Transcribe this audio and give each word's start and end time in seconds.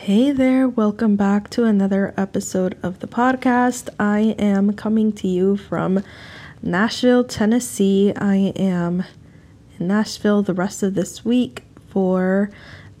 Hey 0.00 0.30
there, 0.30 0.68
welcome 0.68 1.16
back 1.16 1.50
to 1.50 1.64
another 1.64 2.14
episode 2.16 2.78
of 2.84 3.00
the 3.00 3.08
podcast. 3.08 3.88
I 3.98 4.36
am 4.38 4.72
coming 4.74 5.12
to 5.14 5.26
you 5.26 5.56
from 5.56 6.04
Nashville, 6.62 7.24
Tennessee. 7.24 8.14
I 8.16 8.52
am 8.54 9.02
in 9.76 9.88
Nashville 9.88 10.44
the 10.44 10.54
rest 10.54 10.84
of 10.84 10.94
this 10.94 11.24
week 11.24 11.64
for 11.88 12.48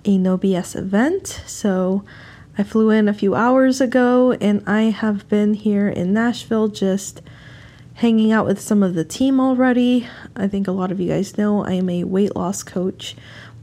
a 0.04 0.18
No 0.18 0.36
BS 0.36 0.74
event. 0.76 1.40
So 1.46 2.04
I 2.58 2.64
flew 2.64 2.90
in 2.90 3.08
a 3.08 3.14
few 3.14 3.36
hours 3.36 3.80
ago 3.80 4.32
and 4.32 4.64
I 4.66 4.90
have 4.90 5.28
been 5.28 5.54
here 5.54 5.88
in 5.88 6.12
Nashville 6.12 6.66
just 6.66 7.22
hanging 7.94 8.32
out 8.32 8.44
with 8.44 8.60
some 8.60 8.82
of 8.82 8.94
the 8.94 9.04
team 9.04 9.38
already. 9.38 10.08
I 10.34 10.48
think 10.48 10.66
a 10.66 10.72
lot 10.72 10.90
of 10.90 10.98
you 10.98 11.10
guys 11.10 11.38
know 11.38 11.64
I 11.64 11.74
am 11.74 11.88
a 11.88 12.02
weight 12.04 12.34
loss 12.34 12.64
coach 12.64 13.14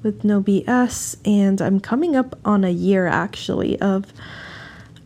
with 0.05 0.23
No 0.23 0.41
BS, 0.41 1.17
and 1.25 1.59
I'm 1.59 1.81
coming 1.81 2.15
up 2.15 2.39
on 2.45 2.63
a 2.63 2.69
year 2.69 3.07
actually 3.07 3.77
of 3.81 4.13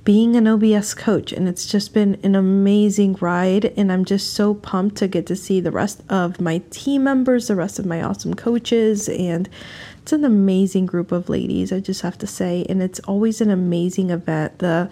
being 0.03 0.35
an 0.35 0.47
OBS 0.47 0.93
coach, 0.93 1.31
and 1.31 1.47
it's 1.47 1.65
just 1.65 1.93
been 1.93 2.19
an 2.23 2.35
amazing 2.35 3.15
ride. 3.21 3.65
And 3.77 3.91
I'm 3.91 4.05
just 4.05 4.33
so 4.33 4.53
pumped 4.53 4.97
to 4.97 5.07
get 5.07 5.25
to 5.27 5.35
see 5.35 5.59
the 5.59 5.71
rest 5.71 6.03
of 6.09 6.41
my 6.41 6.59
team 6.69 7.03
members, 7.03 7.47
the 7.47 7.55
rest 7.55 7.79
of 7.79 7.85
my 7.85 8.01
awesome 8.01 8.33
coaches, 8.33 9.07
and 9.09 9.47
it's 10.01 10.11
an 10.11 10.25
amazing 10.25 10.85
group 10.85 11.11
of 11.11 11.29
ladies, 11.29 11.71
I 11.71 11.79
just 11.79 12.01
have 12.01 12.17
to 12.19 12.27
say. 12.27 12.65
And 12.67 12.81
it's 12.81 12.99
always 13.01 13.41
an 13.41 13.49
amazing 13.49 14.09
event. 14.09 14.59
The 14.59 14.89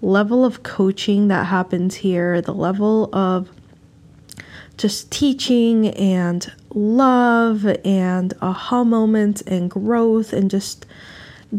level 0.00 0.44
of 0.44 0.62
coaching 0.62 1.28
that 1.28 1.46
happens 1.46 1.96
here, 1.96 2.40
the 2.40 2.54
level 2.54 3.14
of 3.14 3.48
just 4.76 5.10
teaching 5.10 5.88
and 5.88 6.52
love 6.70 7.66
and 7.84 8.34
aha 8.42 8.84
moments 8.84 9.40
and 9.42 9.70
growth 9.70 10.32
and 10.32 10.50
just 10.50 10.86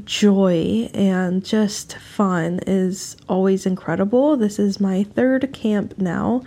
joy 0.03 0.89
and 0.93 1.45
just 1.45 1.97
fun 1.97 2.59
is 2.67 3.15
always 3.29 3.65
incredible. 3.65 4.35
This 4.35 4.59
is 4.59 4.79
my 4.79 5.03
third 5.03 5.53
camp 5.53 5.97
now, 5.97 6.43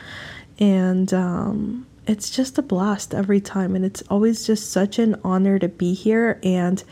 and 0.58 1.12
um, 1.14 1.86
it's 2.06 2.30
just 2.30 2.58
a 2.58 2.62
blast 2.62 3.14
every 3.14 3.40
time. 3.40 3.74
And 3.74 3.84
it's 3.84 4.02
always 4.10 4.46
just 4.46 4.70
such 4.70 4.98
an 4.98 5.18
honor 5.24 5.58
to 5.58 5.68
be 5.68 5.94
here 5.94 6.38
and 6.42 6.82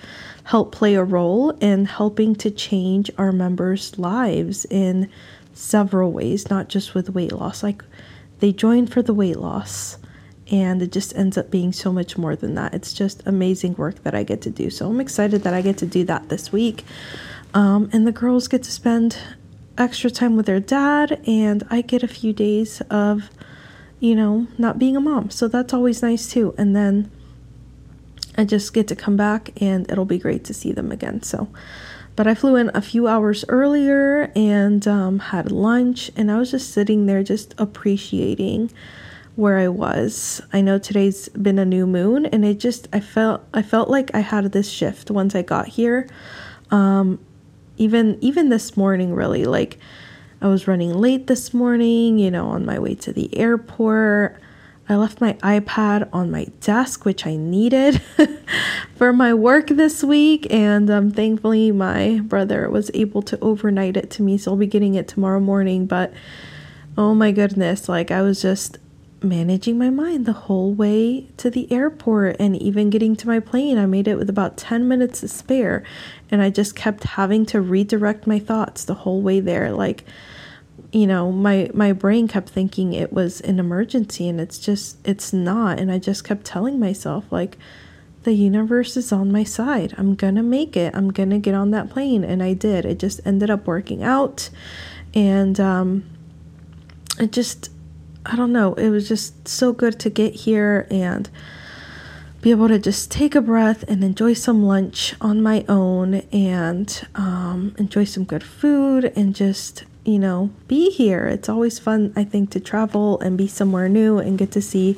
help 0.45 0.73
play 0.73 0.95
a 0.95 1.05
role 1.05 1.51
in 1.51 1.87
helping 1.87 2.35
to 2.37 2.51
change 2.51 3.11
our 3.19 3.33
members' 3.33 3.99
lives 3.99 4.65
in 4.67 5.11
several 5.55 6.13
ways, 6.13 6.49
not 6.49 6.69
just 6.69 6.95
with 6.95 7.11
weight 7.11 7.33
loss. 7.33 7.63
Like, 7.63 7.83
they 8.41 8.53
join 8.53 8.87
for 8.87 9.03
the 9.03 9.15
weight 9.15 9.39
loss 9.39 9.99
and 10.51 10.81
it 10.81 10.93
just 10.93 11.17
ends 11.17 11.37
up 11.37 11.51
being 11.51 11.73
so 11.73 11.93
much 11.93 12.17
more 12.17 12.37
than 12.37 12.55
that. 12.55 12.73
It's 12.75 12.93
just 12.93 13.23
amazing 13.27 13.75
work 13.75 14.03
that 14.05 14.15
I 14.15 14.23
get 14.23 14.43
to 14.43 14.51
do. 14.51 14.71
So 14.71 14.89
I'm 14.89 15.01
excited 15.01 15.43
that 15.43 15.55
I 15.55 15.61
get 15.61 15.79
to 15.79 15.87
do 15.87 16.05
that 16.05 16.29
this 16.29 16.53
week. 16.53 16.85
Um, 17.53 17.91
and 17.93 18.07
the 18.07 18.13
girls 18.13 18.49
get 18.49 18.63
to 18.65 18.71
spend 18.71 19.19
extra 19.79 20.11
time 20.11 20.37
with 20.37 20.47
their 20.47 20.61
dad, 20.61 21.21
and 21.27 21.65
I 21.71 21.81
get 21.81 22.03
a 22.03 22.09
few 22.09 22.33
days 22.33 22.81
of, 22.91 23.31
you 23.99 24.15
know, 24.15 24.47
not 24.59 24.79
being 24.79 24.97
a 24.97 25.01
mom. 25.01 25.31
So 25.31 25.49
that's 25.49 25.73
always 25.73 26.03
nice 26.03 26.31
too. 26.31 26.55
And 26.59 26.77
then 26.77 27.11
I 28.39 28.45
just 28.45 28.73
get 28.73 28.89
to 28.89 28.97
come 28.97 29.17
back, 29.17 29.51
and 29.61 29.91
it'll 29.91 30.05
be 30.05 30.19
great 30.19 30.45
to 30.45 30.55
see 30.55 30.73
them 30.73 30.93
again. 30.93 31.23
So, 31.23 31.49
but 32.17 32.27
I 32.27 32.35
flew 32.35 32.57
in 32.57 32.71
a 32.75 32.81
few 32.81 33.07
hours 33.07 33.45
earlier 33.49 34.33
and 34.35 34.87
um, 34.89 35.19
had 35.19 35.53
lunch, 35.53 36.11
and 36.17 36.31
I 36.33 36.39
was 36.39 36.51
just 36.51 36.71
sitting 36.73 37.07
there 37.07 37.23
just 37.23 37.55
appreciating 37.59 38.73
where 39.37 39.59
I 39.59 39.69
was. 39.69 40.41
I 40.53 40.63
know 40.63 40.79
today's 40.79 41.29
been 41.29 41.59
a 41.59 41.65
new 41.65 41.87
moon 41.87 42.25
and 42.27 42.43
it 42.45 42.59
just 42.59 42.89
I 42.93 43.01
felt 43.01 43.45
I 43.53 43.61
felt 43.61 43.91
like 43.91 44.11
I 44.15 44.21
had 44.21 44.51
this 44.53 44.71
shift 44.71 45.11
once 45.11 45.35
I 45.35 45.43
got 45.43 45.69
here. 45.69 46.09
Um 46.71 47.21
even 47.77 48.17
even 48.23 48.49
this 48.49 48.77
morning 48.79 49.15
really 49.15 49.45
like 49.45 49.79
I 50.41 50.49
was 50.49 50.67
running 50.67 50.95
late 50.95 51.27
this 51.27 51.53
morning, 51.53 52.19
you 52.19 52.31
know, 52.31 52.49
on 52.49 52.65
my 52.65 52.79
way 52.79 52.95
to 52.97 53.13
the 53.13 53.37
airport. 53.39 54.41
I 54.89 54.95
left 54.97 55.21
my 55.21 55.33
iPad 55.35 56.09
on 56.13 56.31
my 56.31 56.47
desk, 56.61 57.05
which 57.05 57.27
I 57.27 57.35
needed 57.35 58.01
for 58.97 59.13
my 59.13 59.35
work 59.35 59.67
this 59.69 60.05
week. 60.05 60.47
And 60.49 60.89
um, 60.89 61.11
thankfully, 61.11 61.73
my 61.73 62.21
brother 62.21 62.71
was 62.71 62.91
able 62.95 63.23
to 63.23 63.39
overnight 63.41 63.97
it 63.97 64.11
to 64.13 64.23
me. 64.23 64.39
So 64.39 64.53
I'll 64.53 64.57
be 64.57 64.67
getting 64.67 64.95
it 64.95 65.09
tomorrow 65.09 65.41
morning. 65.41 65.87
But 65.87 66.13
oh 66.97 67.15
my 67.15 67.33
goodness, 67.33 67.89
like 67.89 68.13
I 68.13 68.23
was 68.23 68.41
just 68.41 68.79
managing 69.23 69.79
my 69.79 69.91
mind 69.91 70.25
the 70.25 70.33
whole 70.33 70.73
way 70.73 71.27
to 71.37 71.51
the 71.51 71.71
airport 71.73 72.37
and 72.39 72.55
even 72.57 72.91
getting 72.91 73.17
to 73.17 73.27
my 73.27 73.41
plane. 73.41 73.79
I 73.79 73.87
made 73.87 74.07
it 74.07 74.17
with 74.17 74.31
about 74.31 74.57
10 74.57 74.87
minutes 74.87 75.21
to 75.21 75.29
spare, 75.29 75.83
and 76.31 76.43
I 76.43 76.51
just 76.51 76.77
kept 76.77 77.05
having 77.05 77.45
to 77.47 77.61
redirect 77.61 78.27
my 78.27 78.39
thoughts 78.39 78.85
the 78.85 78.95
whole 78.95 79.21
way 79.21 79.41
there. 79.41 79.73
Like, 79.73 80.05
you 80.93 81.07
know, 81.07 81.33
my 81.33 81.71
my 81.75 81.93
brain 81.93 82.29
kept 82.29 82.49
thinking 82.49 82.93
it 82.93 83.13
was 83.13 83.41
an 83.43 83.59
emergency 83.59 84.29
and 84.29 84.41
it's 84.41 84.59
just 84.59 84.99
it's 85.07 85.33
not 85.33 85.79
and 85.79 85.91
I 85.91 85.99
just 85.99 86.25
kept 86.25 86.45
telling 86.45 86.79
myself 86.79 87.25
like 87.31 87.57
the 88.23 88.33
universe 88.33 88.97
is 88.97 89.13
on 89.13 89.31
my 89.31 89.45
side. 89.45 89.95
I'm 89.97 90.15
going 90.15 90.35
to 90.35 90.43
make 90.43 90.77
it. 90.77 90.95
I'm 90.95 91.13
going 91.13 91.31
to 91.31 91.39
get 91.39 91.55
on 91.55 91.71
that 91.71 91.91
plane 91.91 92.25
and 92.25 92.43
I 92.43 92.55
did. 92.55 92.85
It 92.85 92.99
just 92.99 93.21
ended 93.25 93.51
up 93.51 93.67
working 93.67 94.03
out 94.03 94.51
and 95.15 95.59
um 95.61 96.05
it 97.19 97.33
just 97.33 97.71
I 98.25 98.35
don't 98.35 98.53
know, 98.53 98.75
it 98.75 98.91
was 98.91 99.09
just 99.09 99.47
so 99.47 99.73
good 99.73 100.01
to 100.01 100.11
get 100.11 100.35
here 100.35 100.89
and 100.91 101.31
be 102.41 102.51
able 102.51 102.69
to 102.69 102.79
just 102.79 103.11
take 103.11 103.35
a 103.35 103.41
breath 103.41 103.85
and 103.89 104.03
enjoy 104.05 104.33
some 104.33 104.65
lunch 104.65 105.15
on 105.21 105.43
my 105.43 105.65
own 105.69 106.15
and 106.33 107.07
um, 107.15 107.75
enjoy 107.79 108.05
some 108.05 108.25
good 108.25 108.43
food 108.43 109.05
and 109.17 109.35
just, 109.35 109.85
you 110.07 110.21
know, 110.21 110.51
be 110.69 110.91
here. 110.91 111.27
It's 111.27 111.49
always 111.49 111.81
fun, 111.81 112.13
I 112.15 112.23
think, 112.23 112.51
to 112.51 112.61
travel 112.61 113.19
and 113.21 113.37
be 113.37 113.49
somewhere 113.49 113.89
new 113.89 114.19
and 114.19 114.39
get 114.39 114.53
to 114.53 114.63
see 114.63 114.97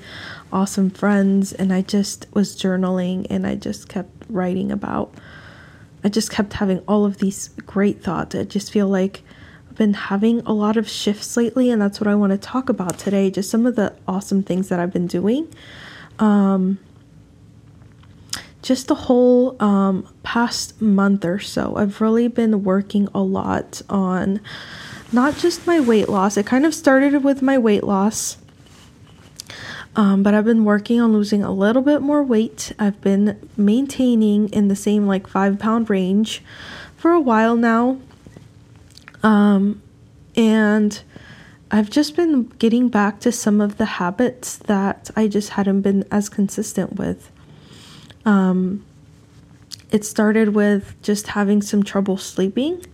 awesome 0.53 0.91
friends. 0.91 1.53
And 1.55 1.73
I 1.73 1.81
just 1.81 2.27
was 2.35 2.55
journaling 2.55 3.27
and 3.31 3.47
I 3.47 3.55
just 3.55 3.89
kept 3.89 4.11
writing 4.29 4.71
about, 4.71 5.15
I 6.05 6.11
just 6.11 6.31
kept 6.31 6.53
having 6.53 6.81
all 6.87 7.07
of 7.07 7.19
these 7.19 7.49
great 7.65 8.03
thoughts. 8.03 8.35
I 8.35 8.45
just 8.45 8.71
feel 8.71 8.87
like 8.87 9.23
I've 9.71 9.77
been 9.77 9.95
having 9.95 10.41
a 10.41 10.53
lot 10.53 10.77
of 10.77 10.89
shifts 10.89 11.39
lately, 11.39 11.71
and 11.71 11.81
that's 11.81 12.01
what 12.01 12.07
I 12.07 12.15
want 12.15 12.33
to 12.33 12.39
talk 12.39 12.69
about 12.69 12.99
today. 12.99 13.31
Just 13.31 13.49
some 13.49 13.65
of 13.65 13.77
the 13.77 13.95
awesome 14.07 14.43
things 14.43 14.69
that 14.69 14.79
I've 14.79 14.93
been 14.93 15.07
doing. 15.07 15.49
Um, 16.19 16.79
just 18.61 18.89
the 18.89 18.95
whole 18.95 19.61
um, 19.63 20.07
past 20.23 20.83
month 20.83 21.25
or 21.25 21.39
so, 21.39 21.77
I've 21.77 22.03
really 22.03 22.29
been 22.29 22.65
working 22.65 23.09
a 23.15 23.23
lot 23.23 23.81
on 23.89 24.41
not 25.13 25.37
just 25.37 25.67
my 25.67 25.81
weight 25.81 26.09
loss. 26.09 26.37
It 26.37 26.47
kind 26.47 26.67
of 26.67 26.75
started 26.75 27.25
with 27.25 27.43
my 27.43 27.59
weight 27.59 27.85
loss. 27.85 28.39
Um, 29.97 30.23
but 30.23 30.35
I've 30.35 30.45
been 30.45 30.65
working 30.65 31.01
on 31.01 31.13
losing 31.13 31.43
a 31.43 31.53
little 31.53 31.83
bit 31.83 32.03
more 32.03 32.23
weight. 32.23 32.73
I've 32.79 33.01
been 33.01 33.49
maintaining 33.57 34.49
in 34.51 34.69
the 34.69 34.77
same 34.77 35.07
like 35.07 35.27
five 35.27 35.59
pound 35.59 35.91
range 35.91 36.43
for 36.97 37.11
a 37.11 37.21
while 37.21 37.57
now. 37.57 37.99
Um, 39.23 39.83
and 40.37 41.03
I've 41.71 41.91
just 41.91 42.15
been 42.15 42.45
getting 42.59 42.89
back 42.89 43.21
to 43.21 43.33
some 43.33 43.61
of 43.61 43.77
the 43.77 43.85
habits 43.85 44.57
that 44.57 45.11
I 45.17 45.27
just 45.27 45.51
hadn't 45.51 45.81
been 45.81 46.05
as 46.11 46.29
consistent 46.29 46.95
with. 46.95 47.31
Um, 48.25 48.85
it 49.91 50.05
started 50.05 50.51
with 50.51 50.95
just 51.03 51.29
having 51.29 51.61
some 51.61 51.83
trouble 51.83 52.19
sleeping 52.19 52.85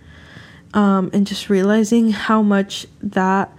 um, 0.74 1.10
and 1.12 1.26
just 1.26 1.48
realizing 1.48 2.10
how 2.10 2.42
much 2.42 2.86
that, 3.02 3.50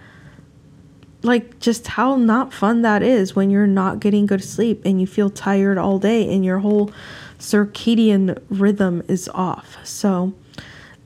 like, 1.22 1.58
just 1.58 1.88
how 1.88 2.16
not 2.16 2.52
fun 2.52 2.82
that 2.82 3.02
is 3.02 3.34
when 3.34 3.50
you're 3.50 3.66
not 3.66 3.98
getting 3.98 4.26
good 4.26 4.44
sleep 4.44 4.82
and 4.84 5.00
you 5.00 5.06
feel 5.06 5.30
tired 5.30 5.78
all 5.78 5.98
day 5.98 6.32
and 6.32 6.44
your 6.44 6.60
whole 6.60 6.92
circadian 7.38 8.40
rhythm 8.48 9.02
is 9.08 9.28
off. 9.34 9.76
So, 9.82 10.34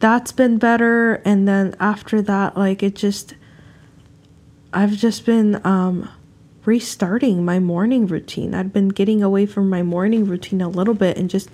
that's 0.00 0.33
been 0.33 0.57
better 0.59 1.16
and 1.27 1.47
then 1.47 1.77
after 1.78 2.21
that 2.22 2.57
like 2.57 2.83
it 2.83 2.97
just 2.97 3.34
I've 4.72 4.92
just 4.92 5.27
been 5.27 5.60
um 5.65 6.09
restarting 6.65 7.45
my 7.45 7.59
morning 7.59 8.07
routine. 8.07 8.54
I'd 8.54 8.72
been 8.72 8.89
getting 8.89 9.22
away 9.22 9.47
from 9.47 9.68
my 9.68 9.83
morning 9.83 10.27
routine 10.27 10.60
a 10.60 10.68
little 10.68 10.95
bit 10.95 11.16
and 11.16 11.30
just 11.30 11.51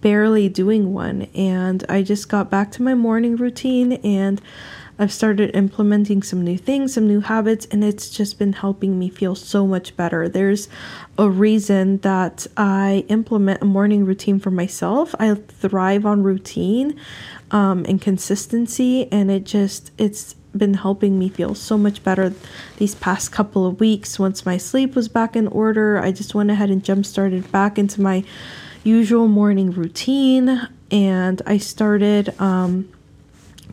barely 0.00 0.48
doing 0.48 0.92
one 0.92 1.22
and 1.34 1.84
I 1.88 2.02
just 2.02 2.28
got 2.28 2.50
back 2.50 2.70
to 2.72 2.82
my 2.82 2.94
morning 2.94 3.36
routine 3.36 3.94
and 4.04 4.40
I've 5.00 5.12
started 5.12 5.54
implementing 5.54 6.24
some 6.24 6.42
new 6.42 6.58
things, 6.58 6.94
some 6.94 7.06
new 7.06 7.20
habits, 7.20 7.66
and 7.70 7.84
it's 7.84 8.10
just 8.10 8.36
been 8.36 8.52
helping 8.52 8.98
me 8.98 9.08
feel 9.08 9.36
so 9.36 9.64
much 9.64 9.96
better. 9.96 10.28
There's 10.28 10.68
a 11.16 11.30
reason 11.30 11.98
that 11.98 12.48
I 12.56 13.04
implement 13.08 13.62
a 13.62 13.64
morning 13.64 14.04
routine 14.04 14.40
for 14.40 14.50
myself. 14.50 15.14
I 15.20 15.32
thrive 15.34 16.04
on 16.04 16.24
routine 16.24 16.98
um, 17.52 17.84
and 17.88 18.00
consistency, 18.00 19.10
and 19.12 19.30
it 19.30 19.44
just 19.44 19.92
it's 19.98 20.34
been 20.56 20.74
helping 20.74 21.16
me 21.16 21.28
feel 21.28 21.54
so 21.54 21.78
much 21.78 22.02
better 22.02 22.32
these 22.78 22.96
past 22.96 23.30
couple 23.30 23.66
of 23.66 23.78
weeks. 23.78 24.18
Once 24.18 24.44
my 24.44 24.56
sleep 24.56 24.96
was 24.96 25.06
back 25.06 25.36
in 25.36 25.46
order, 25.48 26.00
I 26.00 26.10
just 26.10 26.34
went 26.34 26.50
ahead 26.50 26.70
and 26.70 26.82
jump 26.82 27.06
started 27.06 27.52
back 27.52 27.78
into 27.78 28.00
my 28.00 28.24
usual 28.84 29.28
morning 29.28 29.70
routine, 29.70 30.68
and 30.90 31.42
I 31.46 31.58
started. 31.58 32.38
Um, 32.40 32.92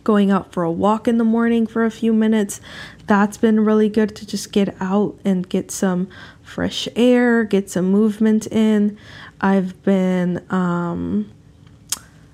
going 0.05 0.31
out 0.31 0.53
for 0.53 0.63
a 0.63 0.71
walk 0.71 1.07
in 1.07 1.17
the 1.17 1.23
morning 1.23 1.67
for 1.67 1.83
a 1.83 1.91
few 1.91 2.13
minutes. 2.13 2.61
That's 3.07 3.37
been 3.37 3.65
really 3.65 3.89
good 3.89 4.15
to 4.15 4.25
just 4.25 4.53
get 4.53 4.73
out 4.79 5.19
and 5.25 5.49
get 5.49 5.71
some 5.71 6.07
fresh 6.41 6.87
air, 6.95 7.43
get 7.43 7.69
some 7.69 7.85
movement 7.85 8.47
in. 8.47 8.97
I've 9.41 9.81
been 9.83 10.45
um, 10.49 11.31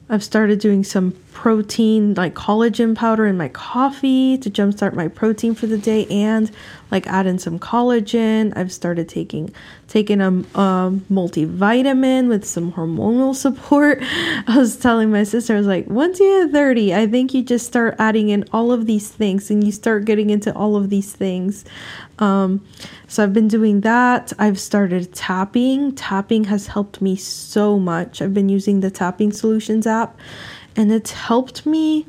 I've 0.09 0.24
started 0.24 0.59
doing 0.59 0.83
some 0.83 1.12
protein, 1.31 2.13
like 2.13 2.35
collagen 2.35 2.95
powder 2.95 3.25
in 3.25 3.37
my 3.37 3.47
coffee 3.49 4.37
to 4.37 4.49
jumpstart 4.49 4.93
my 4.93 5.07
protein 5.07 5.55
for 5.55 5.65
the 5.65 5.77
day 5.77 6.05
and 6.07 6.51
like 6.91 7.07
add 7.07 7.25
in 7.25 7.39
some 7.39 7.57
collagen. 7.57 8.51
I've 8.55 8.71
started 8.71 9.07
taking 9.07 9.53
taking 9.87 10.21
a, 10.21 10.27
a 10.29 10.91
multivitamin 11.11 12.27
with 12.27 12.45
some 12.45 12.73
hormonal 12.73 13.35
support. 13.45 13.99
I 14.01 14.55
was 14.57 14.77
telling 14.77 15.11
my 15.11 15.23
sister, 15.23 15.53
I 15.53 15.57
was 15.57 15.67
like, 15.67 15.87
once 15.87 16.19
you 16.19 16.41
hit 16.41 16.51
30, 16.51 16.93
I 16.93 17.07
think 17.07 17.33
you 17.33 17.43
just 17.43 17.65
start 17.65 17.95
adding 17.97 18.29
in 18.29 18.45
all 18.51 18.71
of 18.71 18.85
these 18.85 19.09
things 19.09 19.49
and 19.49 19.63
you 19.63 19.71
start 19.71 20.05
getting 20.05 20.29
into 20.29 20.53
all 20.53 20.75
of 20.75 20.89
these 20.89 21.13
things. 21.13 21.65
Um, 22.19 22.63
so 23.07 23.23
I've 23.23 23.33
been 23.33 23.47
doing 23.47 23.81
that. 23.81 24.31
I've 24.37 24.59
started 24.59 25.13
tapping. 25.13 25.95
Tapping 25.95 26.45
has 26.45 26.67
helped 26.67 27.01
me 27.01 27.15
so 27.15 27.79
much. 27.79 28.21
I've 28.21 28.33
been 28.33 28.49
using 28.49 28.81
the 28.81 28.91
Tapping 28.91 29.31
Solutions 29.31 29.87
app 29.87 30.17
and 30.75 30.91
it's 30.91 31.12
helped 31.12 31.65
me 31.65 32.06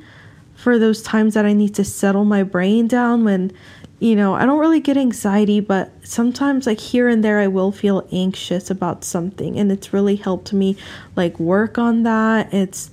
for 0.55 0.79
those 0.79 1.03
times 1.03 1.35
that 1.35 1.45
I 1.45 1.53
need 1.53 1.75
to 1.75 1.85
settle 1.85 2.25
my 2.25 2.43
brain 2.43 2.87
down 2.87 3.25
when 3.25 3.53
you 3.99 4.17
know, 4.17 4.35
I 4.35 4.47
don't 4.47 4.59
really 4.59 4.81
get 4.81 4.97
anxiety, 4.97 5.61
but 5.61 5.93
sometimes 6.03 6.67
like 6.67 6.81
here 6.81 7.07
and 7.07 7.23
there 7.23 7.39
I 7.39 7.47
will 7.47 7.71
feel 7.71 8.09
anxious 8.11 8.69
about 8.69 9.05
something 9.05 9.57
and 9.57 9.71
it's 9.71 9.93
really 9.93 10.17
helped 10.17 10.53
me 10.53 10.77
like 11.15 11.39
work 11.39 11.79
on 11.79 12.03
that. 12.03 12.53
It's 12.53 12.91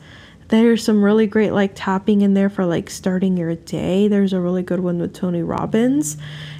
there's 0.49 0.83
some 0.83 1.03
really 1.03 1.25
great 1.25 1.51
like 1.51 1.71
tapping 1.73 2.21
in 2.21 2.35
there 2.35 2.49
for 2.49 2.63
like 2.63 2.91
starting 2.91 3.37
your 3.37 3.55
day. 3.55 4.07
There's 4.07 4.33
a 4.33 4.39
really 4.39 4.61
good 4.61 4.81
one 4.81 4.99
with 4.99 5.15
Tony 5.15 5.41
Robbins. 5.41 6.15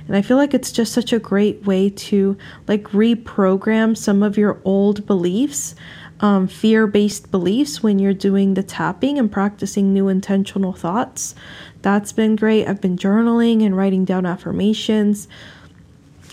And 0.08 0.16
I 0.16 0.24
feel 0.24 0.38
like 0.38 0.56
it's 0.56 0.72
just 0.72 0.94
such 0.94 1.14
a 1.14 1.20
great 1.20 1.66
way 1.66 1.92
to 1.92 2.36
like 2.68 2.86
reprogram 2.86 3.96
some 3.96 4.24
of 4.24 4.36
your 4.36 4.60
old 4.64 5.06
beliefs 5.06 5.76
um, 6.20 6.48
fear 6.48 6.88
based 6.88 7.32
beliefs 7.32 7.82
when 7.82 8.00
you're 8.00 8.14
doing 8.14 8.54
the 8.54 8.64
tapping 8.64 9.18
and 9.18 9.32
practicing 9.32 9.94
new 9.94 10.08
intentional 10.08 10.74
thoughts. 10.74 11.36
That's 11.82 12.12
been 12.12 12.36
great. 12.36 12.68
I've 12.68 12.82
been 12.82 12.98
journaling 12.98 13.66
and 13.66 13.76
writing 13.76 14.06
down 14.06 14.26
affirmations. 14.26 15.28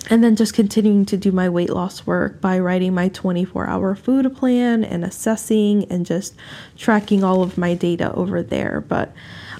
And 0.08 0.22
then 0.22 0.36
just 0.36 0.54
continuing 0.54 1.04
to 1.06 1.16
do 1.16 1.32
my 1.32 1.48
weight 1.48 1.70
loss 1.70 2.06
work 2.06 2.40
by 2.40 2.60
writing 2.60 2.94
my 2.94 3.08
24 3.08 3.66
hour 3.66 3.96
food 3.96 4.36
plan 4.36 4.84
and 4.84 5.04
assessing 5.04 5.84
and 5.90 6.06
just 6.06 6.34
tracking 6.76 7.24
all 7.24 7.42
of 7.42 7.58
my 7.58 7.74
data 7.74 8.12
over 8.14 8.40
there. 8.40 8.84
But 8.86 9.12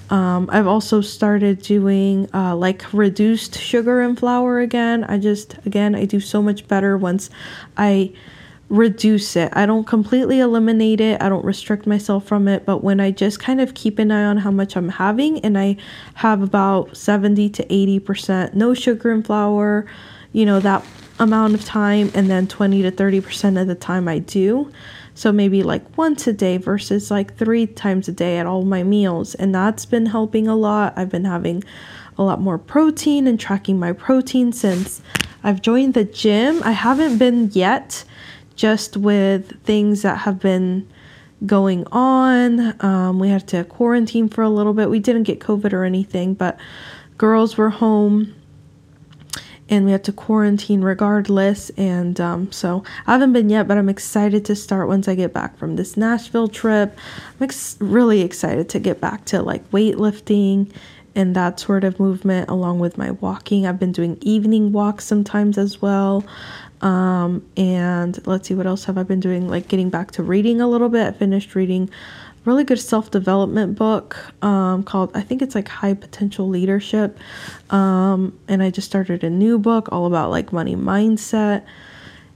um, 0.09 0.49
I've 0.49 0.67
also 0.67 1.01
started 1.01 1.61
doing 1.61 2.29
uh, 2.33 2.55
like 2.55 2.93
reduced 2.93 3.59
sugar 3.59 3.99
and 4.01 4.17
flour 4.17 4.59
again. 4.59 5.03
I 5.03 5.17
just, 5.17 5.57
again, 5.65 5.95
I 5.95 6.05
do 6.05 6.21
so 6.21 6.41
much 6.41 6.65
better 6.67 6.97
once 6.97 7.29
I 7.75 8.13
reduce 8.69 9.35
it. 9.35 9.49
I 9.53 9.65
don't 9.65 9.85
completely 9.85 10.39
eliminate 10.39 10.99
it. 10.99 11.21
I 11.21 11.29
don't 11.29 11.45
restrict 11.45 11.87
myself 11.87 12.25
from 12.25 12.47
it, 12.47 12.65
but 12.65 12.83
when 12.83 12.99
I 12.99 13.11
just 13.11 13.39
kind 13.39 13.61
of 13.61 13.73
keep 13.73 13.97
an 13.97 14.11
eye 14.11 14.25
on 14.25 14.37
how 14.37 14.51
much 14.51 14.75
I'm 14.75 14.89
having 14.89 15.39
and 15.39 15.57
I 15.57 15.77
have 16.15 16.41
about 16.41 16.97
70 16.97 17.49
to 17.49 17.65
80% 17.65 18.53
no 18.53 18.73
sugar 18.73 19.11
and 19.11 19.25
flour, 19.25 19.85
you 20.33 20.45
know, 20.45 20.59
that 20.59 20.85
amount 21.19 21.53
of 21.53 21.63
time 21.63 22.11
and 22.13 22.29
then 22.29 22.47
20 22.47 22.81
to 22.83 22.91
30% 22.91 23.59
of 23.59 23.67
the 23.67 23.75
time 23.75 24.07
I 24.07 24.19
do. 24.19 24.71
So 25.15 25.31
maybe 25.31 25.63
like 25.63 25.97
once 25.97 26.27
a 26.27 26.33
day 26.33 26.57
versus 26.57 27.09
like 27.09 27.35
3 27.37 27.67
times 27.67 28.07
a 28.07 28.11
day 28.11 28.37
at 28.37 28.45
all 28.45 28.63
my 28.63 28.83
meals 28.83 29.33
and 29.33 29.55
that's 29.55 29.85
been 29.85 30.07
helping 30.07 30.47
a 30.47 30.55
lot. 30.55 30.93
I've 30.95 31.09
been 31.09 31.25
having 31.25 31.63
a 32.17 32.23
lot 32.23 32.41
more 32.41 32.57
protein 32.57 33.27
and 33.27 33.39
tracking 33.39 33.79
my 33.79 33.93
protein 33.93 34.51
since 34.51 35.01
I've 35.43 35.61
joined 35.61 35.93
the 35.93 36.03
gym. 36.03 36.61
I 36.63 36.71
haven't 36.71 37.17
been 37.17 37.49
yet 37.53 38.03
just 38.57 38.97
with 38.97 39.63
things 39.63 40.01
that 40.01 40.17
have 40.19 40.39
been 40.39 40.85
going 41.45 41.85
on. 41.91 42.83
Um, 42.83 43.19
we 43.19 43.29
had 43.29 43.47
to 43.49 43.63
quarantine 43.63 44.27
for 44.27 44.41
a 44.41 44.49
little 44.49 44.73
bit. 44.73 44.89
We 44.89 44.99
didn't 44.99 45.23
get 45.23 45.39
COVID 45.39 45.71
or 45.71 45.85
anything, 45.85 46.33
but 46.33 46.59
girls 47.17 47.55
were 47.55 47.69
home 47.69 48.33
and 49.69 49.85
we 49.85 49.91
had 49.91 50.03
to 50.05 50.13
quarantine 50.13 50.81
regardless. 50.81 51.69
And 51.71 52.19
um, 52.19 52.51
so 52.51 52.83
I 53.05 53.13
haven't 53.13 53.33
been 53.33 53.49
yet, 53.49 53.67
but 53.67 53.77
I'm 53.77 53.89
excited 53.89 54.45
to 54.45 54.55
start 54.55 54.87
once 54.87 55.07
I 55.07 55.15
get 55.15 55.33
back 55.33 55.57
from 55.57 55.75
this 55.75 55.95
Nashville 55.95 56.47
trip. 56.47 56.97
I'm 57.39 57.43
ex- 57.43 57.77
really 57.79 58.21
excited 58.21 58.69
to 58.69 58.79
get 58.79 58.99
back 58.99 59.25
to 59.25 59.41
like 59.41 59.69
weightlifting 59.71 60.71
and 61.15 61.35
that 61.35 61.59
sort 61.59 61.83
of 61.83 61.99
movement 61.99 62.49
along 62.49 62.79
with 62.79 62.97
my 62.97 63.11
walking. 63.11 63.65
I've 63.65 63.79
been 63.79 63.91
doing 63.91 64.17
evening 64.21 64.71
walks 64.71 65.05
sometimes 65.05 65.57
as 65.57 65.81
well. 65.81 66.23
Um, 66.81 67.45
and 67.57 68.25
let's 68.27 68.47
see 68.47 68.53
what 68.53 68.67
else 68.67 68.85
have 68.85 68.97
I 68.97 69.03
been 69.03 69.19
doing? 69.19 69.47
Like 69.47 69.67
getting 69.67 69.89
back 69.89 70.11
to 70.11 70.23
reading 70.23 70.61
a 70.61 70.67
little 70.67 70.89
bit. 70.89 71.07
I 71.07 71.11
finished 71.11 71.55
reading 71.55 71.89
really 72.45 72.63
good 72.63 72.79
self 72.79 73.11
development 73.11 73.77
book 73.77 74.17
um, 74.41 74.83
called 74.83 75.11
I 75.15 75.21
think 75.21 75.41
it's 75.41 75.53
like 75.53 75.67
High 75.67 75.93
Potential 75.93 76.47
Leadership. 76.47 77.19
Um, 77.69 78.37
and 78.47 78.63
I 78.63 78.69
just 78.69 78.87
started 78.87 79.23
a 79.23 79.29
new 79.29 79.59
book 79.59 79.89
all 79.91 80.05
about 80.05 80.29
like 80.29 80.53
money 80.53 80.75
mindset. 80.75 81.65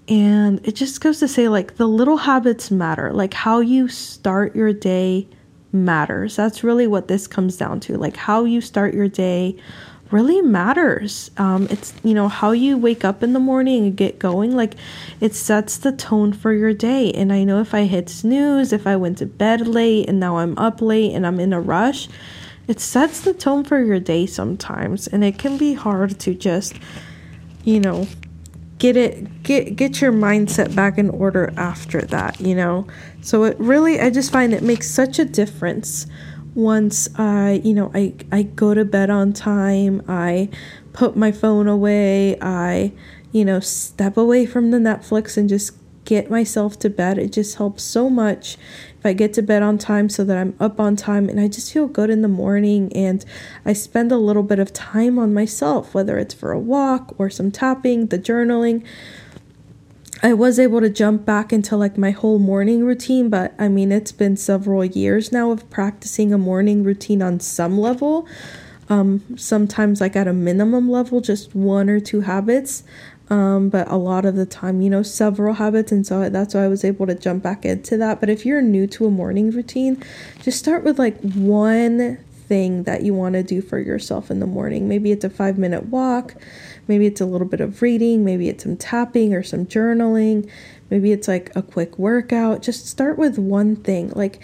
And 0.07 0.65
it 0.67 0.75
just 0.75 0.99
goes 0.99 1.19
to 1.19 1.27
say 1.27 1.47
like 1.47 1.77
the 1.77 1.87
little 1.87 2.17
habits 2.17 2.69
matter. 2.71 3.13
Like 3.13 3.33
how 3.33 3.59
you 3.59 3.87
start 3.87 4.55
your 4.55 4.73
day 4.73 5.27
matters. 5.71 6.35
That's 6.35 6.63
really 6.63 6.87
what 6.87 7.07
this 7.07 7.27
comes 7.27 7.55
down 7.55 7.79
to. 7.81 7.97
Like 7.97 8.17
how 8.17 8.43
you 8.43 8.59
start 8.59 8.93
your 8.93 9.07
day 9.07 9.55
really 10.11 10.41
matters. 10.41 11.31
Um, 11.37 11.67
it's, 11.69 11.93
you 12.03 12.13
know, 12.13 12.27
how 12.27 12.51
you 12.51 12.77
wake 12.77 13.05
up 13.05 13.23
in 13.23 13.33
the 13.33 13.39
morning 13.39 13.85
and 13.85 13.95
get 13.95 14.19
going. 14.19 14.55
Like, 14.55 14.75
it 15.19 15.33
sets 15.35 15.77
the 15.77 15.91
tone 15.91 16.33
for 16.33 16.53
your 16.53 16.73
day. 16.73 17.11
And 17.11 17.31
I 17.31 17.43
know 17.43 17.61
if 17.61 17.73
I 17.73 17.83
hit 17.83 18.09
snooze, 18.09 18.73
if 18.73 18.85
I 18.85 18.95
went 18.95 19.17
to 19.19 19.25
bed 19.25 19.67
late 19.67 20.09
and 20.09 20.19
now 20.19 20.37
I'm 20.37 20.57
up 20.57 20.81
late 20.81 21.13
and 21.13 21.25
I'm 21.25 21.39
in 21.39 21.53
a 21.53 21.61
rush, 21.61 22.07
it 22.67 22.79
sets 22.79 23.21
the 23.21 23.33
tone 23.33 23.63
for 23.63 23.83
your 23.83 23.99
day 23.99 24.25
sometimes. 24.25 25.07
And 25.07 25.23
it 25.23 25.37
can 25.37 25.57
be 25.57 25.73
hard 25.73 26.19
to 26.21 26.33
just, 26.33 26.75
you 27.63 27.79
know, 27.79 28.07
get 28.81 28.97
it 28.97 29.43
get 29.43 29.75
get 29.75 30.01
your 30.01 30.11
mindset 30.11 30.73
back 30.73 30.97
in 30.97 31.07
order 31.11 31.53
after 31.55 32.01
that 32.01 32.41
you 32.41 32.55
know 32.55 32.87
so 33.21 33.43
it 33.43 33.55
really 33.59 33.99
i 33.99 34.09
just 34.09 34.31
find 34.31 34.55
it 34.55 34.63
makes 34.63 34.89
such 34.89 35.19
a 35.19 35.25
difference 35.25 36.07
once 36.53 37.07
I, 37.17 37.61
you 37.63 37.73
know, 37.73 37.91
I 37.93 38.13
I 38.31 38.43
go 38.43 38.73
to 38.73 38.85
bed 38.85 39.09
on 39.09 39.33
time, 39.33 40.03
I 40.07 40.49
put 40.93 41.15
my 41.15 41.31
phone 41.31 41.67
away, 41.67 42.37
I, 42.41 42.91
you 43.31 43.45
know, 43.45 43.59
step 43.59 44.17
away 44.17 44.45
from 44.45 44.71
the 44.71 44.77
Netflix 44.77 45.37
and 45.37 45.47
just 45.47 45.73
get 46.03 46.29
myself 46.29 46.77
to 46.79 46.89
bed. 46.89 47.17
It 47.17 47.31
just 47.31 47.55
helps 47.55 47.83
so 47.83 48.09
much 48.09 48.57
if 48.99 49.05
I 49.05 49.13
get 49.13 49.33
to 49.33 49.41
bed 49.41 49.63
on 49.63 49.77
time 49.77 50.09
so 50.09 50.23
that 50.23 50.37
I'm 50.37 50.55
up 50.59 50.79
on 50.79 50.95
time 50.95 51.29
and 51.29 51.39
I 51.39 51.47
just 51.47 51.71
feel 51.71 51.87
good 51.87 52.09
in 52.09 52.21
the 52.21 52.27
morning 52.27 52.91
and 52.93 53.23
I 53.65 53.73
spend 53.73 54.11
a 54.11 54.17
little 54.17 54.43
bit 54.43 54.59
of 54.59 54.73
time 54.73 55.17
on 55.17 55.33
myself, 55.33 55.93
whether 55.93 56.17
it's 56.17 56.33
for 56.33 56.51
a 56.51 56.59
walk 56.59 57.15
or 57.17 57.29
some 57.29 57.51
tapping, 57.51 58.07
the 58.07 58.19
journaling. 58.19 58.85
I 60.23 60.33
was 60.33 60.59
able 60.59 60.81
to 60.81 60.89
jump 60.89 61.25
back 61.25 61.51
into 61.51 61.75
like 61.75 61.97
my 61.97 62.11
whole 62.11 62.37
morning 62.37 62.85
routine, 62.85 63.29
but 63.29 63.55
I 63.57 63.67
mean, 63.67 63.91
it's 63.91 64.11
been 64.11 64.37
several 64.37 64.85
years 64.85 65.31
now 65.31 65.49
of 65.49 65.67
practicing 65.71 66.31
a 66.31 66.37
morning 66.37 66.83
routine 66.83 67.23
on 67.23 67.39
some 67.39 67.79
level. 67.79 68.27
Um, 68.87 69.23
sometimes, 69.35 69.99
like 69.99 70.15
at 70.15 70.27
a 70.27 70.33
minimum 70.33 70.91
level, 70.91 71.21
just 71.21 71.55
one 71.55 71.89
or 71.89 71.99
two 71.99 72.21
habits. 72.21 72.83
Um, 73.31 73.69
but 73.69 73.89
a 73.89 73.95
lot 73.95 74.25
of 74.25 74.35
the 74.35 74.45
time, 74.45 74.81
you 74.81 74.89
know, 74.89 75.03
several 75.03 75.55
habits. 75.55 75.91
And 75.91 76.05
so 76.05 76.29
that's 76.29 76.53
why 76.53 76.65
I 76.65 76.67
was 76.67 76.83
able 76.83 77.07
to 77.07 77.15
jump 77.15 77.41
back 77.41 77.63
into 77.63 77.95
that. 77.97 78.19
But 78.19 78.29
if 78.29 78.45
you're 78.45 78.61
new 78.61 78.85
to 78.87 79.05
a 79.05 79.09
morning 79.09 79.51
routine, 79.51 80.03
just 80.41 80.59
start 80.59 80.83
with 80.83 80.99
like 80.99 81.17
one 81.21 82.17
thing 82.51 82.83
that 82.83 83.03
you 83.03 83.13
want 83.13 83.33
to 83.33 83.43
do 83.43 83.61
for 83.61 83.79
yourself 83.79 84.29
in 84.29 84.41
the 84.41 84.45
morning. 84.45 84.89
Maybe 84.89 85.13
it's 85.13 85.23
a 85.23 85.29
five 85.29 85.57
minute 85.57 85.85
walk 85.85 86.35
Maybe 86.91 87.05
it's 87.05 87.21
a 87.21 87.25
little 87.25 87.47
bit 87.47 87.61
of 87.61 87.81
reading, 87.81 88.25
maybe 88.25 88.49
it's 88.49 88.63
some 88.63 88.75
tapping 88.75 89.33
or 89.33 89.43
some 89.43 89.65
journaling, 89.65 90.49
maybe 90.89 91.13
it's 91.13 91.25
like 91.25 91.49
a 91.55 91.61
quick 91.61 91.97
workout. 91.97 92.61
Just 92.61 92.85
start 92.85 93.17
with 93.17 93.37
one 93.37 93.77
thing. 93.77 94.11
Like, 94.13 94.41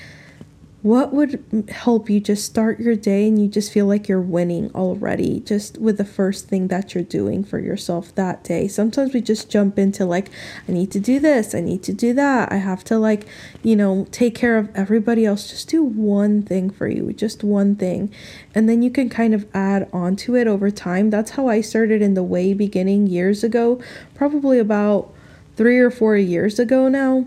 what 0.83 1.11
would 1.11 1.65
help 1.69 2.07
you 2.07 2.19
just 2.19 2.45
start 2.45 2.79
your 2.79 2.95
day 2.95 3.27
and 3.27 3.41
you 3.41 3.47
just 3.47 3.71
feel 3.71 3.87
like 3.87 4.07
you're 4.07 4.21
winning 4.21 4.69
already 4.75 5.39
just 5.39 5.79
with 5.79 5.97
the 5.97 6.05
first 6.05 6.47
thing 6.47 6.67
that 6.67 6.93
you're 6.93 7.03
doing 7.03 7.43
for 7.43 7.59
yourself 7.59 8.13
that 8.13 8.43
day? 8.43 8.67
Sometimes 8.67 9.13
we 9.13 9.21
just 9.21 9.49
jump 9.49 9.79
into 9.79 10.05
like 10.05 10.29
i 10.67 10.71
need 10.71 10.91
to 10.91 10.99
do 10.99 11.19
this 11.19 11.55
i 11.55 11.59
need 11.59 11.81
to 11.81 11.93
do 11.93 12.13
that 12.13 12.51
i 12.51 12.57
have 12.57 12.83
to 12.83 12.99
like 12.99 13.25
you 13.63 13.75
know 13.75 14.05
take 14.11 14.35
care 14.35 14.57
of 14.57 14.69
everybody 14.75 15.25
else. 15.25 15.49
Just 15.49 15.67
do 15.69 15.83
one 15.83 16.43
thing 16.43 16.69
for 16.69 16.87
you 16.87 17.11
just 17.13 17.43
one 17.43 17.75
thing. 17.75 18.13
And 18.53 18.69
then 18.69 18.83
you 18.83 18.91
can 18.91 19.09
kind 19.09 19.33
of 19.33 19.47
add 19.53 19.89
on 19.91 20.15
to 20.17 20.35
it 20.35 20.47
over 20.47 20.69
time. 20.69 21.09
That's 21.09 21.31
how 21.31 21.47
i 21.47 21.59
started 21.61 22.01
in 22.03 22.13
the 22.13 22.23
way 22.23 22.53
beginning 22.53 23.07
years 23.07 23.43
ago 23.43 23.81
probably 24.13 24.59
about 24.59 25.11
three 25.55 25.79
or 25.79 25.89
four 25.89 26.15
years 26.15 26.59
ago 26.59 26.87
now. 26.87 27.25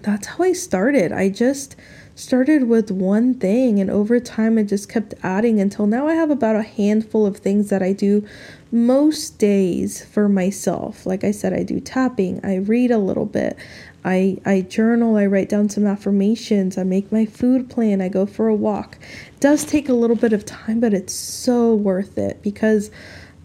That's 0.00 0.26
how 0.26 0.44
i 0.44 0.52
started. 0.52 1.12
I 1.12 1.28
just 1.28 1.76
started 2.22 2.68
with 2.68 2.90
one 2.90 3.34
thing 3.34 3.80
and 3.80 3.90
over 3.90 4.20
time 4.20 4.56
it 4.56 4.64
just 4.64 4.88
kept 4.88 5.14
adding 5.22 5.60
until 5.60 5.86
now 5.86 6.06
I 6.06 6.14
have 6.14 6.30
about 6.30 6.56
a 6.56 6.62
handful 6.62 7.26
of 7.26 7.38
things 7.38 7.68
that 7.70 7.82
I 7.82 7.92
do 7.92 8.26
most 8.70 9.38
days 9.38 10.04
for 10.04 10.28
myself. 10.28 11.04
Like 11.04 11.24
I 11.24 11.30
said, 11.30 11.52
I 11.52 11.62
do 11.62 11.80
tapping, 11.80 12.40
I 12.44 12.56
read 12.56 12.90
a 12.90 12.98
little 12.98 13.26
bit, 13.26 13.56
I 14.04 14.38
I 14.46 14.62
journal, 14.62 15.16
I 15.16 15.26
write 15.26 15.48
down 15.48 15.68
some 15.68 15.86
affirmations, 15.86 16.78
I 16.78 16.84
make 16.84 17.12
my 17.12 17.26
food 17.26 17.68
plan, 17.68 18.00
I 18.00 18.08
go 18.08 18.24
for 18.24 18.48
a 18.48 18.54
walk. 18.54 18.98
It 19.34 19.40
does 19.40 19.64
take 19.64 19.88
a 19.88 19.94
little 19.94 20.16
bit 20.16 20.32
of 20.32 20.46
time, 20.46 20.80
but 20.80 20.94
it's 20.94 21.14
so 21.14 21.74
worth 21.74 22.16
it 22.16 22.42
because 22.42 22.90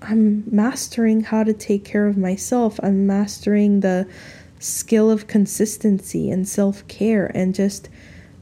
I'm 0.01 0.43
mastering 0.49 1.21
how 1.21 1.43
to 1.43 1.53
take 1.53 1.83
care 1.83 2.07
of 2.07 2.17
myself. 2.17 2.79
I'm 2.83 3.07
mastering 3.07 3.79
the 3.79 4.07
skill 4.59 5.11
of 5.11 5.27
consistency 5.27 6.29
and 6.29 6.47
self-care 6.47 7.31
and 7.35 7.53
just 7.53 7.89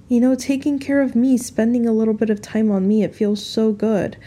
you 0.07 0.19
know 0.19 0.35
taking 0.35 0.79
care 0.79 1.01
of 1.01 1.15
me, 1.15 1.37
spending 1.37 1.87
a 1.87 1.93
little 1.93 2.13
bit 2.13 2.29
of 2.29 2.41
time 2.41 2.71
on 2.71 2.87
me. 2.87 3.03
It 3.03 3.15
feels 3.15 3.45
so 3.45 3.71
good. 3.71 4.17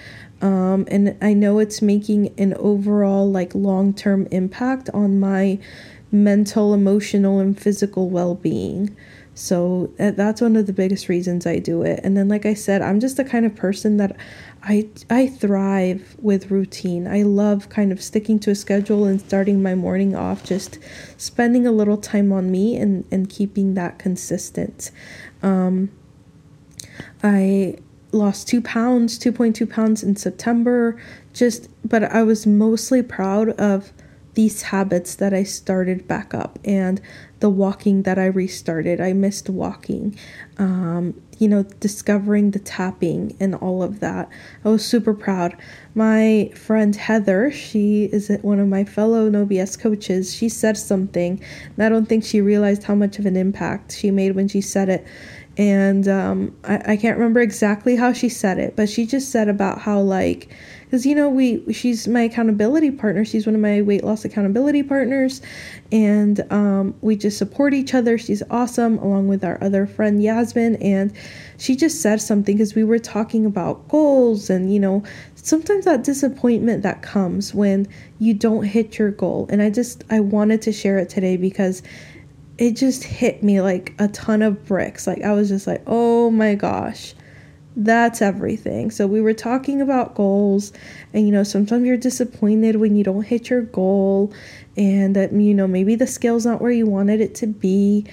Um, 0.41 0.87
and 0.89 1.17
I 1.21 1.33
know 1.33 1.59
it's 1.59 1.83
making 1.83 2.33
an 2.39 2.55
overall 2.55 3.29
like 3.29 3.55
long-term 3.55 4.29
impact 4.31 4.89
on 4.95 5.19
my 5.19 5.59
mental, 6.13 6.73
emotional, 6.75 7.41
and 7.41 7.59
physical 7.59 8.09
well 8.09 8.35
being. 8.35 8.97
So 9.35 9.93
uh, 10.01 10.11
that's 10.13 10.41
one 10.41 10.57
of 10.57 10.67
the 10.67 10.73
biggest 10.73 11.09
reasons 11.09 11.47
I 11.47 11.61
do 11.61 11.83
it. 11.83 12.01
And 12.03 12.17
then, 12.17 12.29
like 12.29 12.45
I 12.45 12.55
said, 12.55 12.83
I'm 12.83 12.99
just 12.99 13.17
the 13.17 13.25
kind 13.25 13.47
of 13.47 13.55
person 13.55 13.97
that 13.99 14.17
I 14.63 14.89
I 15.09 15.29
thrive 15.29 16.17
with 16.21 16.51
routine. 16.51 17.07
I 17.07 17.23
love 17.23 17.69
kind 17.69 17.93
of 17.93 18.03
sticking 18.03 18.39
to 18.41 18.51
a 18.51 18.55
schedule 18.55 19.05
and 19.05 19.21
starting 19.21 19.63
my 19.63 19.75
morning 19.75 20.15
off, 20.15 20.45
just 20.45 20.79
spending 21.17 21.67
a 21.67 21.73
little 21.73 21.97
time 21.97 22.33
on 22.33 22.51
me 22.51 22.77
and 22.77 23.05
and 23.11 23.29
keeping 23.29 23.75
that 23.75 23.99
consistent. 23.99 24.91
Um, 25.43 25.91
I 27.23 27.77
lost 28.13 28.49
two 28.49 28.61
pounds, 28.61 29.19
two 29.19 29.33
point 29.33 29.57
two 29.57 29.67
pounds 29.67 30.03
in 30.03 30.17
September. 30.17 31.01
Just, 31.33 31.69
but 31.89 32.03
I 32.05 32.23
was 32.23 32.47
mostly 32.47 33.03
proud 33.03 33.51
of 33.51 33.93
these 34.35 34.63
habits 34.63 35.15
that 35.17 35.35
I 35.35 35.43
started 35.43 36.07
back 36.07 36.33
up 36.35 36.59
and 36.65 37.01
the 37.41 37.51
walking 37.51 38.03
that 38.03 38.19
I 38.19 38.27
restarted. 38.27 39.01
I 39.01 39.13
missed 39.13 39.49
walking, 39.49 40.17
um, 40.59 41.21
you 41.39 41.49
know, 41.49 41.63
discovering 41.81 42.51
the 42.51 42.59
tapping 42.59 43.37
and 43.41 43.55
all 43.55 43.83
of 43.83 44.01
that. 44.01 44.29
I 44.65 44.69
was 44.69 44.85
super 44.85 45.15
proud. 45.15 45.57
My 45.95 46.51
friend 46.55 46.95
Heather, 46.95 47.51
she 47.51 48.05
is 48.05 48.31
one 48.43 48.61
of 48.61 48.69
my 48.69 48.85
fellow 48.85 49.31
NoBS 49.31 49.79
coaches, 49.81 50.35
she 50.35 50.49
said 50.49 50.77
something, 50.77 51.41
and 51.77 51.85
I 51.85 51.89
don't 51.89 52.07
think 52.07 52.25
she 52.25 52.41
realized 52.41 52.85
how 52.85 52.95
much 52.95 53.19
of 53.19 53.27
an 53.27 53.37
impact 53.37 53.97
she 53.97 54.11
made 54.11 54.35
when 54.35 54.49
she 54.49 54.61
said 54.61 54.89
it. 54.89 55.07
And 55.59 56.07
um, 56.07 56.57
I, 56.63 56.93
I 56.93 56.97
can't 56.97 57.19
remember 57.19 57.41
exactly 57.41 57.97
how 57.97 58.13
she 58.13 58.29
said 58.29 58.59
it, 58.59 58.77
but 58.77 58.89
she 58.89 59.05
just 59.05 59.33
said 59.33 59.49
about 59.49 59.81
how, 59.81 60.01
like, 60.01 60.49
because 60.85 61.05
you 61.05 61.15
know 61.15 61.29
we 61.29 61.71
she's 61.73 62.09
my 62.09 62.23
accountability 62.23 62.91
partner. 62.91 63.25
She's 63.25 63.45
one 63.45 63.55
of 63.55 63.61
my 63.61 63.83
weight 63.83 64.05
loss 64.05 64.25
accountability 64.25 64.83
partners. 64.83 65.43
And 65.93 66.51
um, 66.51 66.95
we 67.03 67.17
just 67.17 67.37
support 67.37 67.75
each 67.75 67.93
other. 67.93 68.17
She's 68.17 68.43
awesome 68.51 68.99
along 68.99 69.29
with 69.29 69.45
our 69.45 69.63
other 69.63 69.87
friend 69.87 70.23
yasmin. 70.23 70.77
And 70.77 71.13
she 71.59 71.77
just 71.77 72.01
said 72.01 72.23
something 72.23 72.57
because 72.57 72.75
we 72.75 72.85
were 72.85 72.99
talking 72.99 73.45
about 73.45 73.89
goals 73.89 74.49
and 74.49 74.73
you 74.73 74.81
know 74.81 75.03
sometimes 75.35 75.85
that 75.85 76.05
disappointment 76.05 76.83
that 76.85 77.03
comes 77.03 77.53
when 77.53 77.87
you 78.19 78.33
don't 78.33 78.65
hit 78.65 78.99
your 78.99 79.11
goal. 79.11 79.47
And 79.51 79.61
i 79.61 79.69
just 79.69 80.05
i 80.09 80.21
wanted 80.21 80.63
to 80.63 80.73
share 80.73 80.99
it 80.99 81.11
today 81.11 81.37
because 81.37 81.83
it 82.59 82.73
just 82.73 83.05
hit 83.05 83.43
me 83.43 83.61
like 83.61 83.95
a 83.99 84.09
ton 84.09 84.43
of 84.43 84.67
bricks. 84.67 85.07
Like 85.07 85.23
i 85.23 85.33
was 85.33 85.49
just 85.49 85.67
like 85.67 85.83
oh 85.87 86.31
my 86.31 86.55
gosh 86.55 87.15
that's 87.81 88.21
everything. 88.21 88.91
So 88.91 89.07
we 89.07 89.21
were 89.21 89.33
talking 89.33 89.81
about 89.81 90.17
goals 90.17 90.73
and 91.15 91.27
you 91.27 91.33
know 91.33 91.45
sometimes 91.45 91.87
you're 91.87 91.97
disappointed 91.97 92.77
when 92.77 92.97
you 92.97 93.05
don't 93.05 93.23
hit 93.23 93.49
your 93.49 93.63
goal 93.63 94.33
and 94.77 95.15
that 95.15 95.33
you 95.33 95.55
know 95.55 95.69
maybe 95.69 95.95
the 95.95 96.07
scale's 96.07 96.45
not 96.45 96.61
where 96.61 96.73
you 96.73 96.87
wanted 96.87 97.21
it 97.21 97.37
to 97.37 97.47
be. 97.47 98.05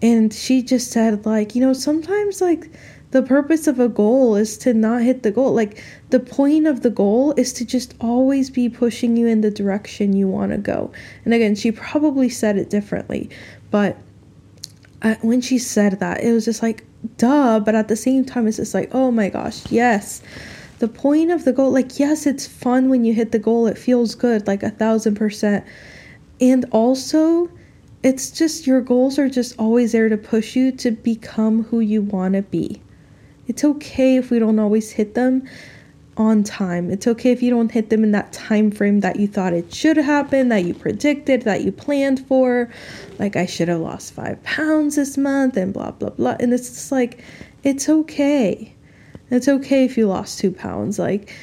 And 0.00 0.32
she 0.32 0.62
just 0.62 0.90
said 0.90 1.26
like 1.26 1.54
you 1.54 1.60
know 1.60 1.74
sometimes 1.74 2.40
like 2.40 2.70
the 3.10 3.22
purpose 3.22 3.66
of 3.66 3.78
a 3.80 3.88
goal 3.88 4.36
is 4.36 4.56
to 4.58 4.72
not 4.72 5.02
hit 5.02 5.22
the 5.22 5.30
goal. 5.30 5.52
Like 5.52 5.84
the 6.08 6.20
point 6.20 6.66
of 6.66 6.80
the 6.80 6.90
goal 6.90 7.34
is 7.36 7.52
to 7.54 7.66
just 7.66 7.94
always 8.00 8.48
be 8.48 8.70
pushing 8.70 9.18
you 9.18 9.26
in 9.26 9.42
the 9.42 9.50
direction 9.50 10.14
you 10.14 10.28
want 10.28 10.52
to 10.52 10.58
go. 10.58 10.92
And 11.26 11.34
again 11.34 11.54
she 11.54 11.72
probably 11.72 12.30
said 12.30 12.56
it 12.56 12.70
differently 12.70 13.28
but 13.70 13.96
uh, 15.02 15.14
when 15.22 15.40
she 15.40 15.58
said 15.58 16.00
that 16.00 16.22
it 16.22 16.32
was 16.32 16.44
just 16.44 16.62
like 16.62 16.84
duh, 17.16 17.60
but 17.60 17.74
at 17.74 17.88
the 17.88 17.96
same 17.96 18.24
time, 18.24 18.46
it's 18.46 18.56
just 18.58 18.74
like, 18.74 18.94
oh 18.94 19.10
my 19.10 19.28
gosh, 19.28 19.70
yes. 19.70 20.22
The 20.78 20.88
point 20.88 21.30
of 21.30 21.44
the 21.44 21.52
goal, 21.52 21.70
like, 21.70 21.98
yes, 21.98 22.26
it's 22.26 22.46
fun 22.46 22.88
when 22.88 23.04
you 23.04 23.12
hit 23.12 23.32
the 23.32 23.38
goal, 23.38 23.66
it 23.66 23.76
feels 23.76 24.14
good, 24.14 24.46
like 24.46 24.62
a 24.62 24.70
thousand 24.70 25.14
percent. 25.14 25.64
And 26.40 26.64
also, 26.70 27.50
it's 28.02 28.30
just 28.30 28.66
your 28.66 28.80
goals 28.80 29.18
are 29.18 29.28
just 29.28 29.58
always 29.58 29.92
there 29.92 30.08
to 30.08 30.16
push 30.16 30.56
you 30.56 30.72
to 30.72 30.90
become 30.90 31.64
who 31.64 31.80
you 31.80 32.00
want 32.02 32.34
to 32.34 32.42
be. 32.42 32.80
It's 33.46 33.64
okay 33.64 34.16
if 34.16 34.30
we 34.30 34.38
don't 34.38 34.58
always 34.58 34.92
hit 34.92 35.14
them 35.14 35.46
on 36.20 36.44
time. 36.44 36.90
It's 36.90 37.06
okay 37.06 37.32
if 37.32 37.42
you 37.42 37.48
don't 37.48 37.72
hit 37.72 37.88
them 37.88 38.04
in 38.04 38.12
that 38.12 38.30
time 38.30 38.70
frame 38.70 39.00
that 39.00 39.18
you 39.18 39.26
thought 39.26 39.54
it 39.54 39.72
should 39.72 39.96
happen, 39.96 40.50
that 40.50 40.66
you 40.66 40.74
predicted, 40.74 41.42
that 41.42 41.64
you 41.64 41.72
planned 41.72 42.26
for. 42.26 42.70
Like 43.18 43.36
I 43.36 43.46
should 43.46 43.68
have 43.68 43.80
lost 43.80 44.12
5 44.12 44.42
pounds 44.42 44.96
this 44.96 45.16
month 45.16 45.56
and 45.56 45.72
blah 45.72 45.92
blah 45.92 46.10
blah. 46.10 46.36
And 46.38 46.52
it's 46.52 46.68
just 46.68 46.92
like 46.92 47.24
it's 47.64 47.88
okay. 47.88 48.74
It's 49.30 49.48
okay 49.48 49.86
if 49.86 49.96
you 49.96 50.08
lost 50.08 50.38
2 50.40 50.52
pounds. 50.52 50.98
Like 50.98 51.34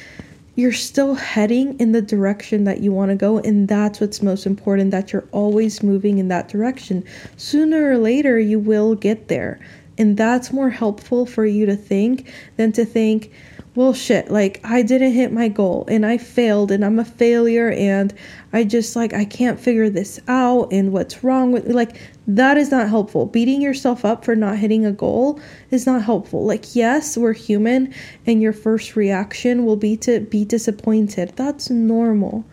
you're 0.54 0.70
still 0.70 1.16
heading 1.16 1.76
in 1.80 1.90
the 1.90 2.02
direction 2.02 2.62
that 2.64 2.80
you 2.80 2.92
want 2.92 3.10
to 3.10 3.16
go 3.16 3.38
and 3.38 3.66
that's 3.66 4.00
what's 4.00 4.22
most 4.22 4.46
important 4.46 4.92
that 4.92 5.12
you're 5.12 5.28
always 5.32 5.82
moving 5.82 6.18
in 6.18 6.28
that 6.28 6.48
direction. 6.48 7.04
Sooner 7.36 7.90
or 7.90 7.98
later 7.98 8.38
you 8.38 8.60
will 8.60 8.94
get 8.94 9.26
there. 9.26 9.58
And 9.98 10.16
that's 10.16 10.52
more 10.52 10.70
helpful 10.70 11.26
for 11.26 11.44
you 11.44 11.66
to 11.66 11.74
think 11.74 12.32
than 12.56 12.70
to 12.72 12.84
think 12.84 13.32
well, 13.78 13.92
shit, 13.92 14.28
like 14.28 14.60
I 14.64 14.82
didn't 14.82 15.12
hit 15.12 15.30
my 15.30 15.46
goal 15.46 15.84
and 15.86 16.04
I 16.04 16.18
failed 16.18 16.72
and 16.72 16.84
I'm 16.84 16.98
a 16.98 17.04
failure 17.04 17.70
and 17.70 18.12
I 18.52 18.64
just 18.64 18.96
like 18.96 19.14
I 19.14 19.24
can't 19.24 19.60
figure 19.60 19.88
this 19.88 20.18
out 20.26 20.72
and 20.72 20.90
what's 20.92 21.22
wrong 21.22 21.52
with 21.52 21.68
like 21.68 21.96
that 22.26 22.56
is 22.56 22.72
not 22.72 22.88
helpful. 22.88 23.26
Beating 23.26 23.62
yourself 23.62 24.04
up 24.04 24.24
for 24.24 24.34
not 24.34 24.58
hitting 24.58 24.84
a 24.84 24.90
goal 24.90 25.38
is 25.70 25.86
not 25.86 26.02
helpful. 26.02 26.44
Like 26.44 26.74
yes, 26.74 27.16
we're 27.16 27.34
human 27.34 27.94
and 28.26 28.42
your 28.42 28.52
first 28.52 28.96
reaction 28.96 29.64
will 29.64 29.76
be 29.76 29.96
to 29.98 30.22
be 30.22 30.44
disappointed. 30.44 31.34
That's 31.36 31.70
normal. 31.70 32.44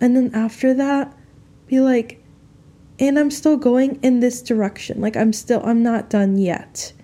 And 0.00 0.16
then 0.16 0.30
after 0.32 0.72
that, 0.72 1.14
be 1.66 1.80
like 1.80 2.24
and 2.98 3.18
I'm 3.18 3.30
still 3.30 3.58
going 3.58 4.00
in 4.02 4.20
this 4.20 4.40
direction. 4.40 5.02
Like 5.02 5.14
I'm 5.14 5.34
still 5.34 5.60
I'm 5.62 5.82
not 5.82 6.08
done 6.08 6.38
yet 6.38 6.94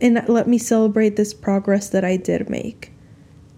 and 0.00 0.22
let 0.28 0.46
me 0.46 0.58
celebrate 0.58 1.16
this 1.16 1.32
progress 1.32 1.88
that 1.90 2.04
I 2.04 2.16
did 2.16 2.50
make. 2.50 2.92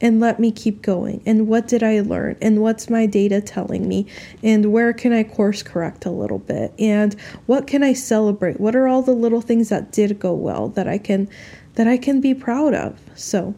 And 0.00 0.20
let 0.20 0.38
me 0.38 0.52
keep 0.52 0.80
going. 0.80 1.22
And 1.26 1.48
what 1.48 1.66
did 1.66 1.82
I 1.82 2.00
learn? 2.00 2.36
And 2.40 2.62
what's 2.62 2.88
my 2.88 3.04
data 3.06 3.40
telling 3.40 3.88
me? 3.88 4.06
And 4.44 4.72
where 4.72 4.92
can 4.92 5.12
I 5.12 5.24
course 5.24 5.64
correct 5.64 6.04
a 6.04 6.10
little 6.10 6.38
bit? 6.38 6.72
And 6.78 7.14
what 7.46 7.66
can 7.66 7.82
I 7.82 7.94
celebrate? 7.94 8.60
What 8.60 8.76
are 8.76 8.86
all 8.86 9.02
the 9.02 9.10
little 9.10 9.40
things 9.40 9.70
that 9.70 9.90
did 9.90 10.20
go 10.20 10.32
well 10.32 10.68
that 10.68 10.86
I 10.86 10.98
can 10.98 11.28
that 11.74 11.88
I 11.88 11.96
can 11.96 12.20
be 12.20 12.32
proud 12.32 12.74
of? 12.74 13.00
So 13.16 13.56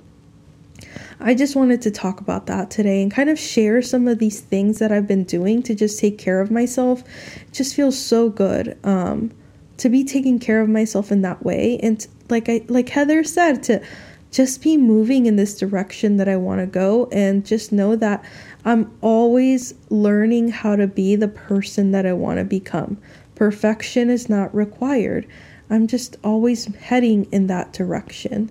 I 1.20 1.34
just 1.34 1.54
wanted 1.54 1.82
to 1.82 1.90
talk 1.90 2.22
about 2.22 2.46
that 2.46 2.70
today 2.70 3.02
and 3.02 3.12
kind 3.12 3.28
of 3.28 3.38
share 3.38 3.82
some 3.82 4.08
of 4.08 4.18
these 4.18 4.40
things 4.40 4.78
that 4.78 4.90
I've 4.90 5.06
been 5.06 5.24
doing 5.24 5.62
to 5.64 5.74
just 5.74 5.98
take 5.98 6.16
care 6.16 6.40
of 6.40 6.50
myself. 6.50 7.02
It 7.42 7.52
just 7.52 7.74
feels 7.74 7.98
so 7.98 8.30
good 8.30 8.78
um, 8.82 9.30
to 9.76 9.90
be 9.90 10.04
taking 10.04 10.38
care 10.38 10.62
of 10.62 10.70
myself 10.70 11.12
in 11.12 11.20
that 11.20 11.44
way 11.44 11.78
and 11.82 12.06
like 12.30 12.48
I 12.48 12.64
like 12.68 12.88
Heather 12.88 13.24
said 13.24 13.62
to 13.64 13.82
just 14.30 14.62
be 14.62 14.76
moving 14.76 15.26
in 15.26 15.36
this 15.36 15.58
direction 15.58 16.16
that 16.18 16.28
I 16.28 16.36
want 16.36 16.60
to 16.60 16.66
go 16.66 17.08
and 17.10 17.44
just 17.44 17.72
know 17.72 17.96
that 17.96 18.24
I'm 18.64 18.96
always 19.00 19.74
learning 19.88 20.50
how 20.50 20.76
to 20.76 20.86
be 20.86 21.16
the 21.16 21.28
person 21.28 21.90
that 21.92 22.06
I 22.06 22.12
want 22.12 22.38
to 22.38 22.44
become. 22.44 22.98
Perfection 23.34 24.08
is 24.10 24.28
not 24.28 24.54
required. 24.54 25.26
I'm 25.68 25.86
just 25.86 26.16
always 26.22 26.66
heading 26.76 27.26
in 27.32 27.46
that 27.48 27.72
direction. 27.72 28.50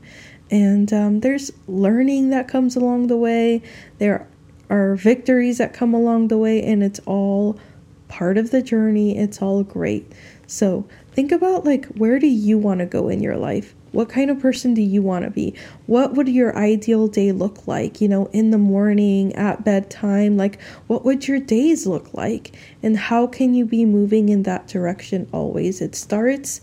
And 0.51 0.91
um, 0.91 1.19
there's 1.19 1.51
learning 1.67 2.29
that 2.29 2.47
comes 2.47 2.75
along 2.75 3.07
the 3.07 3.17
way. 3.17 3.61
There 3.99 4.27
are 4.69 4.95
victories 4.95 5.59
that 5.59 5.73
come 5.73 5.93
along 5.93 6.29
the 6.29 6.37
way, 6.37 6.61
and 6.63 6.83
it's 6.83 6.99
all 7.05 7.59
part 8.07 8.37
of 8.37 8.51
the 8.51 8.61
journey. 8.61 9.17
It's 9.17 9.41
all 9.41 9.63
great. 9.63 10.11
So 10.49 10.87
think 11.11 11.31
about 11.31 11.63
like 11.63 11.85
where 11.89 12.17
do 12.17 12.25
you 12.25 12.57
want 12.57 12.79
to 12.79 12.87
go 12.87 13.07
in 13.07 13.21
your 13.21 13.37
life? 13.37 13.75
What 13.91 14.09
kind 14.09 14.31
of 14.31 14.39
person 14.39 14.73
do 14.73 14.81
you 14.81 15.03
want 15.03 15.25
to 15.25 15.29
be? 15.29 15.53
What 15.85 16.15
would 16.15 16.27
your 16.27 16.57
ideal 16.57 17.07
day 17.07 17.31
look 17.31 17.67
like? 17.67 18.01
You 18.01 18.07
know, 18.07 18.25
in 18.33 18.49
the 18.49 18.57
morning, 18.57 19.35
at 19.35 19.63
bedtime, 19.63 20.37
like 20.37 20.59
what 20.87 21.05
would 21.05 21.27
your 21.27 21.39
days 21.39 21.85
look 21.85 22.11
like? 22.15 22.55
And 22.81 22.97
how 22.97 23.27
can 23.27 23.53
you 23.53 23.63
be 23.63 23.85
moving 23.85 24.29
in 24.29 24.41
that 24.43 24.67
direction 24.67 25.29
always? 25.31 25.81
It 25.81 25.95
starts 25.95 26.61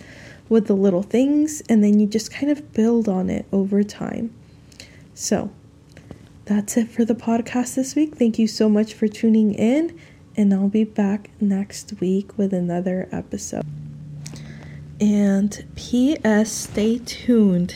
with 0.49 0.67
the 0.67 0.77
little 0.77 1.03
things 1.03 1.63
and 1.69 1.85
then 1.85 2.01
you 2.01 2.09
just 2.09 2.33
kind 2.33 2.51
of 2.51 2.73
build 2.73 3.09
on 3.09 3.31
it 3.31 3.47
over 3.53 3.85
time. 3.85 4.35
So, 5.15 5.51
that's 6.45 6.77
it 6.77 6.89
for 6.89 7.05
the 7.05 7.15
podcast 7.15 7.77
this 7.77 7.95
week. 7.95 8.17
Thank 8.17 8.37
you 8.37 8.49
so 8.49 8.69
much 8.69 8.95
for 8.95 9.09
tuning 9.09 9.55
in, 9.55 9.99
and 10.37 10.53
I'll 10.55 10.69
be 10.69 10.85
back 10.85 11.31
next 11.41 11.95
week 12.01 12.37
with 12.39 12.53
another 12.53 13.09
episode. 13.11 13.65
And 15.01 15.65
P.S. 15.77 16.51
Stay 16.51 16.99
tuned 16.99 17.75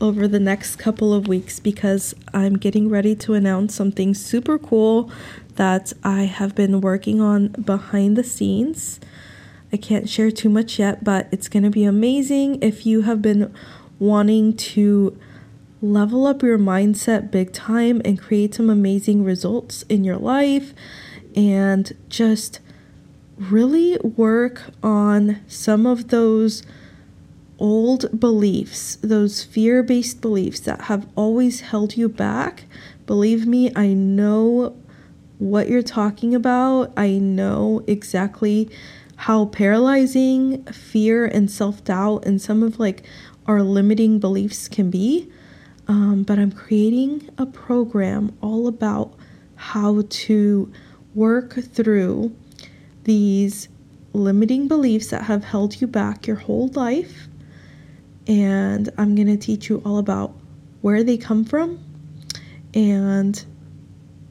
over 0.00 0.28
the 0.28 0.38
next 0.38 0.76
couple 0.76 1.14
of 1.14 1.26
weeks 1.26 1.58
because 1.58 2.14
I'm 2.34 2.56
getting 2.58 2.88
ready 2.88 3.16
to 3.16 3.34
announce 3.34 3.74
something 3.74 4.14
super 4.14 4.58
cool 4.58 5.10
that 5.56 5.92
I 6.04 6.24
have 6.24 6.54
been 6.54 6.80
working 6.80 7.20
on 7.20 7.48
behind 7.48 8.16
the 8.16 8.22
scenes. 8.22 9.00
I 9.72 9.76
can't 9.76 10.08
share 10.08 10.30
too 10.30 10.48
much 10.48 10.78
yet, 10.78 11.02
but 11.02 11.28
it's 11.32 11.48
going 11.48 11.62
to 11.62 11.70
be 11.70 11.84
amazing 11.84 12.62
if 12.62 12.86
you 12.86 13.02
have 13.02 13.22
been 13.22 13.52
wanting 13.98 14.56
to 14.56 15.18
level 15.80 16.26
up 16.26 16.42
your 16.42 16.58
mindset 16.58 17.30
big 17.30 17.52
time 17.52 18.02
and 18.04 18.20
create 18.20 18.54
some 18.54 18.68
amazing 18.68 19.24
results 19.24 19.82
in 19.88 20.04
your 20.04 20.16
life 20.16 20.74
and 21.34 21.92
just 22.08 22.60
really 23.38 23.96
work 23.98 24.62
on 24.82 25.40
some 25.46 25.86
of 25.86 26.08
those 26.08 26.62
old 27.58 28.18
beliefs, 28.18 28.96
those 29.00 29.42
fear 29.42 29.82
based 29.82 30.20
beliefs 30.20 30.60
that 30.60 30.82
have 30.82 31.06
always 31.16 31.60
held 31.60 31.96
you 31.96 32.08
back. 32.08 32.64
Believe 33.06 33.46
me, 33.46 33.72
I 33.74 33.88
know 33.88 34.76
what 35.38 35.68
you're 35.68 35.82
talking 35.82 36.34
about. 36.34 36.92
I 36.96 37.12
know 37.12 37.82
exactly 37.86 38.70
how 39.16 39.46
paralyzing 39.46 40.64
fear 40.64 41.26
and 41.26 41.50
self 41.50 41.82
doubt 41.84 42.24
and 42.24 42.40
some 42.40 42.62
of 42.62 42.78
like 42.78 43.02
our 43.46 43.62
limiting 43.62 44.18
beliefs 44.18 44.68
can 44.68 44.90
be. 44.90 45.30
Um, 45.88 46.22
but 46.22 46.38
I'm 46.38 46.52
creating 46.52 47.30
a 47.38 47.46
program 47.46 48.36
all 48.42 48.68
about 48.68 49.14
how 49.56 50.04
to 50.08 50.70
work 51.14 51.54
through 51.54 52.36
these 53.08 53.70
limiting 54.12 54.68
beliefs 54.68 55.08
that 55.08 55.22
have 55.22 55.42
held 55.42 55.80
you 55.80 55.86
back 55.86 56.26
your 56.26 56.36
whole 56.36 56.68
life. 56.74 57.26
And 58.26 58.90
I'm 58.98 59.14
going 59.14 59.28
to 59.28 59.38
teach 59.38 59.70
you 59.70 59.80
all 59.82 59.96
about 59.96 60.34
where 60.82 61.02
they 61.02 61.16
come 61.16 61.46
from 61.46 61.82
and 62.74 63.42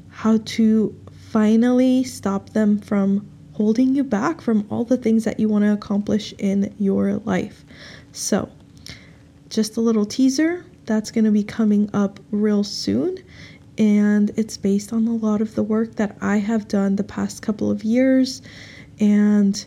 how 0.09 0.37
to 0.37 0.95
finally 1.31 2.03
stop 2.03 2.51
them 2.51 2.77
from 2.77 3.27
holding 3.53 3.95
you 3.95 4.03
back 4.03 4.41
from 4.41 4.67
all 4.69 4.85
the 4.85 4.97
things 4.97 5.23
that 5.23 5.39
you 5.39 5.49
want 5.49 5.63
to 5.63 5.73
accomplish 5.73 6.31
in 6.37 6.71
your 6.77 7.15
life. 7.25 7.65
So, 8.11 8.47
just 9.49 9.77
a 9.77 9.81
little 9.81 10.05
teaser 10.05 10.63
that's 10.85 11.09
going 11.09 11.25
to 11.25 11.31
be 11.31 11.43
coming 11.43 11.89
up 11.95 12.19
real 12.29 12.63
soon. 12.63 13.17
And 13.77 14.31
it's 14.35 14.57
based 14.57 14.91
on 14.91 15.07
a 15.07 15.15
lot 15.15 15.41
of 15.41 15.55
the 15.55 15.63
work 15.63 15.95
that 15.95 16.17
I 16.21 16.37
have 16.37 16.67
done 16.67 16.95
the 16.95 17.03
past 17.03 17.41
couple 17.41 17.69
of 17.69 17.83
years. 17.83 18.41
And 18.99 19.63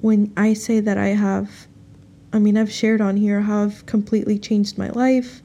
when 0.00 0.32
I 0.36 0.52
say 0.52 0.80
that 0.80 0.98
I 0.98 1.08
have, 1.08 1.66
I 2.32 2.38
mean, 2.38 2.58
I've 2.58 2.72
shared 2.72 3.00
on 3.00 3.16
here 3.16 3.40
how 3.40 3.64
I've 3.64 3.86
completely 3.86 4.38
changed 4.38 4.76
my 4.76 4.90
life 4.90 5.42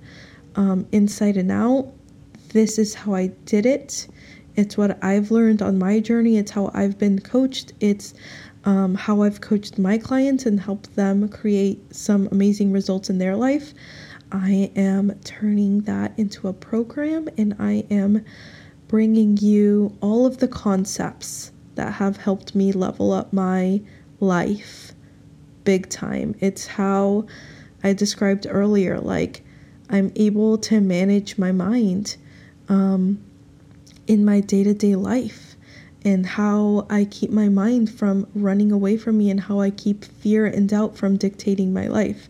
um, 0.55 0.87
inside 0.91 1.37
and 1.37 1.51
out. 1.51 1.93
This 2.49 2.77
is 2.77 2.93
how 2.93 3.13
I 3.13 3.27
did 3.45 3.65
it. 3.65 4.07
It's 4.55 4.75
what 4.75 5.01
I've 5.01 5.31
learned 5.31 5.61
on 5.61 5.77
my 5.77 6.01
journey. 6.01 6.37
It's 6.37 6.51
how 6.51 6.71
I've 6.73 6.97
been 6.97 7.19
coached. 7.19 7.71
It's 7.79 8.13
um, 8.65 8.95
how 8.95 9.21
I've 9.21 9.39
coached 9.39 9.77
my 9.79 9.97
clients 9.97 10.45
and 10.45 10.59
helped 10.59 10.95
them 10.95 11.29
create 11.29 11.95
some 11.95 12.27
amazing 12.31 12.73
results 12.73 13.09
in 13.09 13.19
their 13.19 13.35
life. 13.35 13.73
I 14.31 14.71
am 14.75 15.17
turning 15.23 15.81
that 15.81 16.13
into 16.17 16.47
a 16.47 16.53
program 16.53 17.29
and 17.37 17.55
I 17.59 17.85
am 17.89 18.23
bringing 18.87 19.37
you 19.37 19.97
all 20.01 20.25
of 20.25 20.37
the 20.37 20.47
concepts 20.47 21.51
that 21.75 21.93
have 21.93 22.17
helped 22.17 22.55
me 22.55 22.71
level 22.71 23.11
up 23.11 23.33
my 23.33 23.81
life 24.19 24.93
big 25.63 25.89
time. 25.89 26.35
It's 26.39 26.67
how 26.67 27.25
I 27.83 27.93
described 27.93 28.47
earlier 28.49 28.99
like, 28.99 29.43
I'm 29.89 30.11
able 30.15 30.57
to 30.59 30.79
manage 30.79 31.37
my 31.37 31.51
mind 31.51 32.17
um, 32.67 33.23
in 34.07 34.23
my 34.23 34.39
day 34.39 34.63
to 34.63 34.73
day 34.73 34.95
life 34.95 35.55
and 36.03 36.25
how 36.25 36.85
I 36.89 37.05
keep 37.05 37.31
my 37.31 37.49
mind 37.49 37.91
from 37.91 38.27
running 38.33 38.71
away 38.71 38.97
from 38.97 39.17
me 39.17 39.29
and 39.29 39.39
how 39.39 39.59
I 39.59 39.69
keep 39.71 40.05
fear 40.05 40.45
and 40.45 40.69
doubt 40.69 40.97
from 40.97 41.17
dictating 41.17 41.73
my 41.73 41.87
life. 41.87 42.29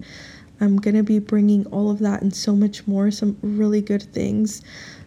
I'm 0.61 0.77
going 0.77 0.95
to 0.95 1.03
be 1.03 1.19
bringing 1.19 1.65
all 1.67 1.89
of 1.89 1.99
that 1.99 2.21
and 2.21 2.35
so 2.35 2.55
much 2.55 2.87
more, 2.87 3.11
some 3.11 3.37
really 3.41 3.81
good 3.81 4.03
things, 4.03 4.61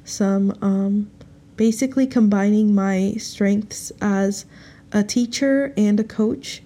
some 0.04 0.56
um, 0.62 1.10
basically 1.56 2.06
combining 2.06 2.74
my 2.74 3.14
strengths 3.18 3.92
as 4.00 4.46
a 4.92 5.02
teacher 5.02 5.72
and 5.76 5.98
a 6.00 6.04
coach 6.04 6.62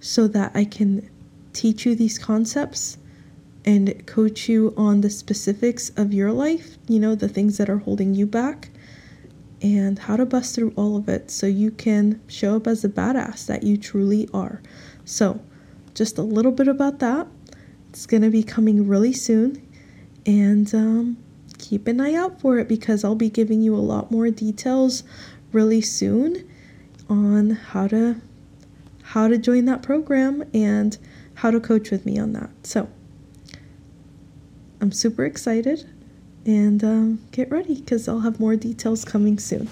so 0.00 0.28
that 0.28 0.52
I 0.54 0.64
can 0.64 1.08
teach 1.52 1.86
you 1.86 1.94
these 1.94 2.18
concepts 2.18 2.98
and 3.64 4.06
coach 4.06 4.48
you 4.48 4.74
on 4.76 5.00
the 5.00 5.08
specifics 5.08 5.90
of 5.96 6.12
your 6.12 6.32
life, 6.32 6.76
you 6.88 7.00
know, 7.00 7.14
the 7.14 7.28
things 7.28 7.56
that 7.56 7.70
are 7.70 7.78
holding 7.78 8.14
you 8.14 8.26
back, 8.26 8.68
and 9.62 9.98
how 9.98 10.16
to 10.16 10.26
bust 10.26 10.54
through 10.54 10.74
all 10.76 10.96
of 10.96 11.08
it 11.08 11.30
so 11.30 11.46
you 11.46 11.70
can 11.70 12.20
show 12.26 12.56
up 12.56 12.66
as 12.66 12.84
a 12.84 12.88
badass 12.88 13.46
that 13.46 13.62
you 13.62 13.78
truly 13.78 14.28
are. 14.34 14.60
So, 15.06 15.40
just 15.94 16.18
a 16.18 16.22
little 16.22 16.52
bit 16.52 16.68
about 16.68 16.98
that. 16.98 17.26
It's 17.94 18.06
going 18.06 18.24
to 18.24 18.30
be 18.30 18.42
coming 18.42 18.88
really 18.88 19.12
soon. 19.12 19.64
And 20.26 20.74
um, 20.74 21.16
keep 21.58 21.86
an 21.86 22.00
eye 22.00 22.14
out 22.14 22.40
for 22.40 22.58
it 22.58 22.66
because 22.66 23.04
I'll 23.04 23.14
be 23.14 23.30
giving 23.30 23.62
you 23.62 23.76
a 23.76 23.78
lot 23.78 24.10
more 24.10 24.30
details 24.30 25.04
really 25.52 25.80
soon 25.80 26.50
on 27.08 27.50
how 27.50 27.86
to 27.86 28.20
how 29.02 29.28
to 29.28 29.38
join 29.38 29.66
that 29.66 29.80
program 29.80 30.42
and 30.52 30.98
how 31.34 31.52
to 31.52 31.60
coach 31.60 31.92
with 31.92 32.04
me 32.04 32.18
on 32.18 32.32
that. 32.32 32.50
So 32.64 32.88
I'm 34.80 34.90
super 34.90 35.24
excited 35.24 35.88
and 36.44 36.82
um, 36.82 37.24
get 37.30 37.48
ready 37.48 37.76
because 37.76 38.08
I'll 38.08 38.20
have 38.20 38.40
more 38.40 38.56
details 38.56 39.04
coming 39.04 39.38
soon. 39.38 39.68